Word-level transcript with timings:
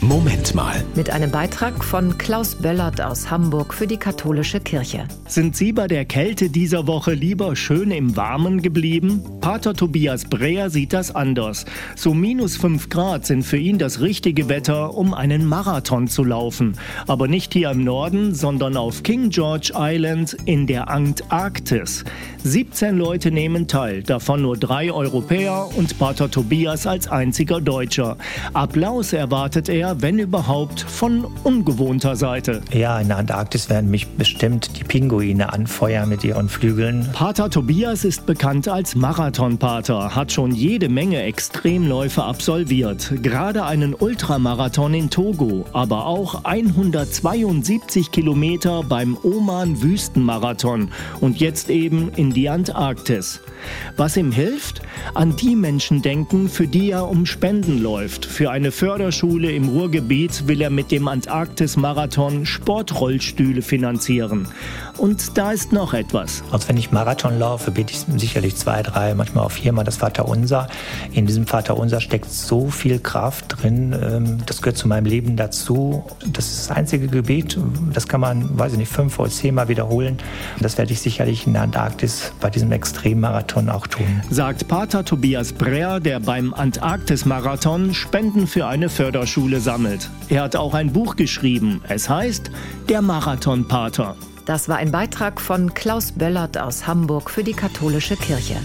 Moment 0.00 0.54
mal. 0.54 0.84
Mit 0.94 1.10
einem 1.10 1.32
Beitrag 1.32 1.82
von 1.82 2.16
Klaus 2.18 2.54
Böllert 2.54 3.00
aus 3.00 3.32
Hamburg 3.32 3.74
für 3.74 3.88
die 3.88 3.96
katholische 3.96 4.60
Kirche. 4.60 5.08
Sind 5.26 5.56
Sie 5.56 5.72
bei 5.72 5.88
der 5.88 6.04
Kälte 6.04 6.50
dieser 6.50 6.86
Woche 6.86 7.14
lieber 7.14 7.56
schön 7.56 7.90
im 7.90 8.16
Warmen 8.16 8.62
geblieben? 8.62 9.24
Pater 9.40 9.74
Tobias 9.74 10.24
Breer 10.24 10.70
sieht 10.70 10.92
das 10.92 11.12
anders. 11.12 11.64
So 11.96 12.14
minus 12.14 12.56
5 12.56 12.90
Grad 12.90 13.26
sind 13.26 13.42
für 13.42 13.56
ihn 13.56 13.78
das 13.78 14.00
richtige 14.00 14.48
Wetter, 14.48 14.94
um 14.94 15.14
einen 15.14 15.44
Marathon 15.44 16.06
zu 16.06 16.22
laufen. 16.22 16.74
Aber 17.08 17.26
nicht 17.26 17.52
hier 17.52 17.72
im 17.72 17.82
Norden, 17.82 18.36
sondern 18.36 18.76
auf 18.76 19.02
King 19.02 19.30
George 19.30 19.72
Island 19.74 20.36
in 20.44 20.68
der 20.68 20.88
Antarktis. 20.88 22.04
17 22.44 22.96
Leute 22.96 23.32
nehmen 23.32 23.66
teil, 23.66 24.04
davon 24.04 24.42
nur 24.42 24.56
drei 24.56 24.92
Europäer 24.92 25.68
und 25.76 25.98
Pater 25.98 26.30
Tobias 26.30 26.86
als 26.86 27.08
einziger 27.08 27.60
Deutscher. 27.60 28.16
Applaus 28.52 29.12
erwartet 29.12 29.68
er 29.68 29.87
wenn 29.98 30.18
überhaupt, 30.18 30.80
von 30.80 31.24
ungewohnter 31.44 32.16
Seite. 32.16 32.62
Ja, 32.72 32.98
in 33.00 33.08
der 33.08 33.18
Antarktis 33.18 33.68
werden 33.70 33.90
mich 33.90 34.06
bestimmt 34.08 34.78
die 34.78 34.84
Pinguine 34.84 35.52
anfeuern 35.52 36.08
mit 36.08 36.24
ihren 36.24 36.48
Flügeln. 36.48 37.08
Pater 37.12 37.50
Tobias 37.50 38.04
ist 38.04 38.26
bekannt 38.26 38.68
als 38.68 38.94
Marathonpater, 38.94 40.14
hat 40.14 40.32
schon 40.32 40.52
jede 40.52 40.88
Menge 40.88 41.22
Extremläufe 41.22 42.22
absolviert. 42.22 43.12
Gerade 43.22 43.64
einen 43.64 43.94
Ultramarathon 43.94 44.94
in 44.94 45.10
Togo, 45.10 45.66
aber 45.72 46.06
auch 46.06 46.44
172 46.44 48.10
Kilometer 48.10 48.82
beim 48.82 49.16
Oman 49.22 49.82
Wüstenmarathon 49.82 50.90
und 51.20 51.40
jetzt 51.40 51.70
eben 51.70 52.10
in 52.16 52.30
die 52.30 52.48
Antarktis. 52.48 53.40
Was 53.96 54.16
ihm 54.16 54.32
hilft? 54.32 54.82
An 55.14 55.36
die 55.36 55.56
Menschen 55.56 56.02
denken, 56.02 56.48
für 56.48 56.66
die 56.66 56.90
er 56.90 57.08
um 57.08 57.26
Spenden 57.26 57.82
läuft. 57.82 58.24
Für 58.24 58.50
eine 58.50 58.70
Förderschule 58.70 59.50
im 59.50 59.68
Ruhrgebiet 59.78 60.48
will 60.48 60.60
er 60.60 60.70
mit 60.70 60.90
dem 60.90 61.06
Antarktis-Marathon 61.06 62.46
Sportrollstühle 62.46 63.62
finanzieren. 63.62 64.48
Und 64.96 65.38
da 65.38 65.52
ist 65.52 65.72
noch 65.72 65.94
etwas. 65.94 66.42
Also 66.50 66.68
wenn 66.68 66.76
ich 66.76 66.90
Marathon 66.90 67.38
laufe, 67.38 67.70
bete 67.70 67.92
ich 67.92 68.00
sicherlich 68.20 68.56
zwei, 68.56 68.82
drei, 68.82 69.14
manchmal 69.14 69.44
auch 69.44 69.52
viermal 69.52 69.84
das 69.84 69.98
Vaterunser. 69.98 70.66
In 71.12 71.26
diesem 71.26 71.46
Vaterunser 71.46 72.00
steckt 72.00 72.28
so 72.28 72.70
viel 72.70 72.98
Kraft 72.98 73.62
drin. 73.62 73.94
Ähm, 74.02 74.38
das 74.46 74.62
gehört 74.62 74.76
zu 74.76 74.88
meinem 74.88 75.06
Leben 75.06 75.36
dazu. 75.36 76.04
Das 76.26 76.50
ist 76.50 76.68
das 76.68 76.76
einzige 76.76 77.06
Gebet. 77.06 77.56
Das 77.92 78.08
kann 78.08 78.20
man, 78.20 78.58
weiß 78.58 78.72
ich 78.72 78.78
nicht, 78.78 78.90
fünf 78.90 79.16
oder 79.20 79.30
zehnmal 79.30 79.68
wiederholen. 79.68 80.18
Das 80.58 80.76
werde 80.76 80.92
ich 80.92 81.00
sicherlich 81.00 81.46
in 81.46 81.52
der 81.52 81.62
Antarktis 81.62 82.32
bei 82.40 82.50
diesem 82.50 82.72
Extremmarathon 82.72 83.68
auch 83.68 83.86
tun. 83.86 84.22
Sagt 84.28 84.66
Pater 84.66 85.04
Tobias 85.04 85.52
Breer, 85.52 86.00
der 86.00 86.18
beim 86.18 86.52
Antarktis-Marathon 86.52 87.94
Spenden 87.94 88.48
für 88.48 88.66
eine 88.66 88.88
Förderschule 88.88 89.60
sammelt. 89.68 90.08
Er 90.30 90.44
hat 90.44 90.56
auch 90.56 90.72
ein 90.72 90.94
Buch 90.94 91.14
geschrieben. 91.14 91.82
Es 91.86 92.08
heißt 92.08 92.50
Der 92.88 93.02
Marathonpater. 93.02 94.16
Das 94.46 94.66
war 94.70 94.78
ein 94.78 94.90
Beitrag 94.90 95.42
von 95.42 95.74
Klaus 95.74 96.12
Böllert 96.12 96.56
aus 96.56 96.86
Hamburg 96.86 97.28
für 97.28 97.44
die 97.44 97.52
katholische 97.52 98.16
Kirche. 98.16 98.56